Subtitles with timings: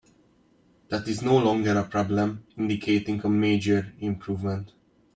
[0.89, 4.73] That is no longer a problem, indicating a major improvement.